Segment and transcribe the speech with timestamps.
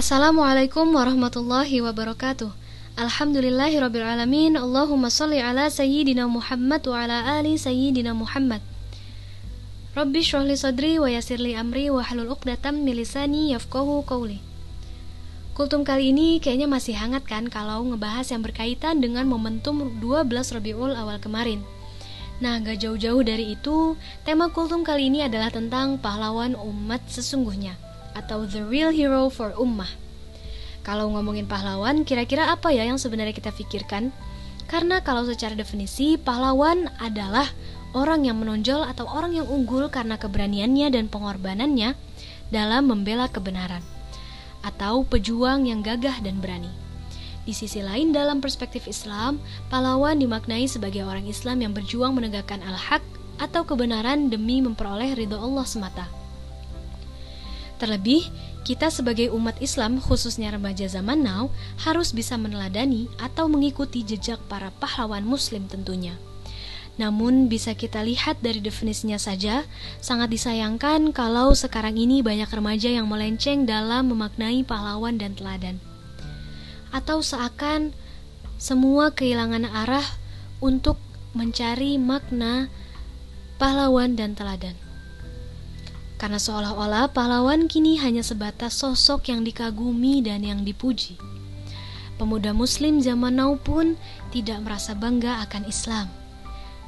[0.00, 2.48] Assalamualaikum warahmatullahi wabarakatuh.
[2.96, 8.64] Alhamdulillahirrabbilalamin Allahumma salli ala sayyidina Muhammad wa ala ali sayyidina Muhammad.
[9.96, 14.40] Rabbi syrahli sadri wa yasirli amri wa halul uqdatam milisani yafqahu qawli.
[15.56, 20.96] Kultum kali ini kayaknya masih hangat kan kalau ngebahas yang berkaitan dengan momentum 12 Rabiul
[20.96, 21.60] awal kemarin
[22.40, 27.76] Nah, gak jauh-jauh dari itu, tema kultum kali ini adalah tentang pahlawan umat sesungguhnya
[28.16, 29.88] atau the real hero for ummah.
[30.80, 34.08] Kalau ngomongin pahlawan, kira-kira apa ya yang sebenarnya kita pikirkan?
[34.64, 37.44] Karena kalau secara definisi, pahlawan adalah
[37.92, 41.92] orang yang menonjol atau orang yang unggul karena keberaniannya dan pengorbanannya
[42.48, 43.84] dalam membela kebenaran,
[44.64, 46.72] atau pejuang yang gagah dan berani.
[47.50, 49.42] Di sisi lain, dalam perspektif Islam,
[49.74, 53.02] pahlawan dimaknai sebagai orang Islam yang berjuang menegakkan al-haq
[53.42, 56.06] atau kebenaran demi memperoleh ridho Allah semata.
[57.82, 58.22] Terlebih,
[58.62, 61.50] kita sebagai umat Islam, khususnya remaja zaman now,
[61.82, 66.14] harus bisa meneladani atau mengikuti jejak para pahlawan Muslim tentunya.
[67.02, 69.66] Namun, bisa kita lihat dari definisinya saja,
[69.98, 75.82] sangat disayangkan kalau sekarang ini banyak remaja yang melenceng dalam memaknai pahlawan dan teladan,
[76.90, 77.94] atau seakan
[78.60, 80.04] semua kehilangan arah
[80.60, 81.00] untuk
[81.32, 82.68] mencari makna
[83.56, 84.76] pahlawan dan teladan.
[86.20, 91.16] Karena seolah-olah pahlawan kini hanya sebatas sosok yang dikagumi dan yang dipuji.
[92.20, 93.96] Pemuda muslim zaman now pun
[94.28, 96.12] tidak merasa bangga akan Islam.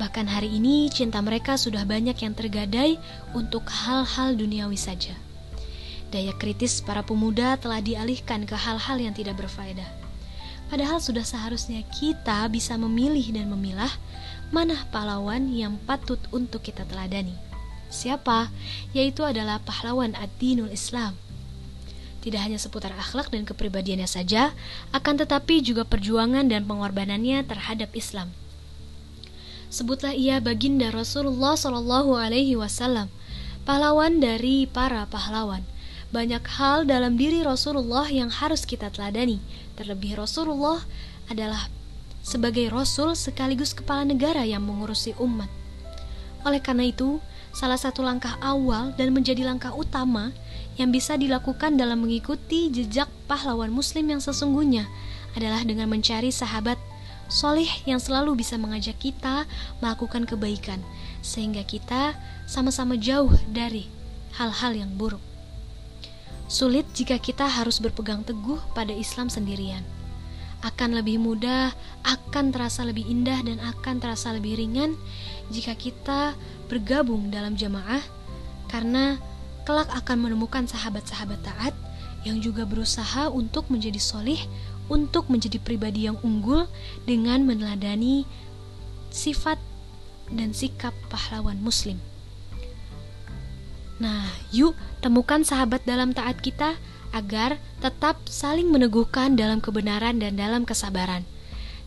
[0.00, 2.96] Bahkan hari ini cinta mereka sudah banyak yang tergadai
[3.36, 5.12] untuk hal-hal duniawi saja.
[6.08, 9.88] Daya kritis para pemuda telah dialihkan ke hal-hal yang tidak berfaedah.
[10.68, 13.92] Padahal sudah seharusnya kita bisa memilih dan memilah
[14.48, 17.36] mana pahlawan yang patut untuk kita teladani.
[17.88, 18.52] Siapa?
[18.92, 21.16] Yaitu adalah pahlawan ad-dinul Islam.
[22.20, 24.52] Tidak hanya seputar akhlak dan kepribadiannya saja,
[24.92, 28.28] akan tetapi juga perjuangan dan pengorbanannya terhadap Islam.
[29.68, 33.08] Sebutlah ia baginda Rasulullah Shallallahu Alaihi Wasallam,
[33.64, 35.64] pahlawan dari para pahlawan.
[36.08, 39.44] Banyak hal dalam diri Rasulullah yang harus kita teladani.
[39.76, 40.80] Terlebih Rasulullah
[41.28, 41.68] adalah
[42.24, 45.52] sebagai Rasul sekaligus kepala negara yang mengurusi umat.
[46.48, 47.20] Oleh karena itu,
[47.52, 50.32] salah satu langkah awal dan menjadi langkah utama
[50.80, 54.88] yang bisa dilakukan dalam mengikuti jejak pahlawan muslim yang sesungguhnya
[55.36, 56.80] adalah dengan mencari sahabat
[57.28, 59.44] solih yang selalu bisa mengajak kita
[59.84, 60.80] melakukan kebaikan
[61.20, 62.16] sehingga kita
[62.48, 63.92] sama-sama jauh dari
[64.40, 65.27] hal-hal yang buruk.
[66.48, 69.84] Sulit jika kita harus berpegang teguh pada Islam sendirian.
[70.64, 71.70] Akan lebih mudah,
[72.02, 74.96] akan terasa lebih indah dan akan terasa lebih ringan
[75.52, 76.34] jika kita
[76.66, 78.00] bergabung dalam jamaah
[78.72, 79.20] karena
[79.68, 81.76] kelak akan menemukan sahabat-sahabat taat
[82.24, 84.40] yang juga berusaha untuk menjadi solih,
[84.88, 86.64] untuk menjadi pribadi yang unggul
[87.04, 88.24] dengan meneladani
[89.12, 89.60] sifat
[90.32, 92.00] dan sikap pahlawan muslim.
[93.98, 96.78] Nah, yuk temukan sahabat dalam taat kita
[97.10, 101.26] agar tetap saling meneguhkan dalam kebenaran dan dalam kesabaran.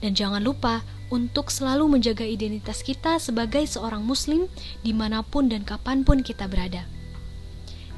[0.00, 0.82] Dan jangan lupa
[1.12, 4.46] untuk selalu menjaga identitas kita sebagai seorang muslim
[4.80, 6.86] di mana pun dan kapan pun kita berada.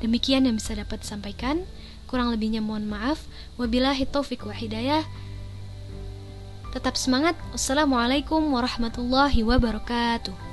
[0.00, 1.68] Demikian yang bisa dapat disampaikan.
[2.08, 3.22] Kurang lebihnya mohon maaf.
[3.60, 5.04] Wabillahi taufiq wa hidayah.
[6.72, 7.36] Tetap semangat.
[7.52, 10.49] Wassalamualaikum warahmatullahi wabarakatuh.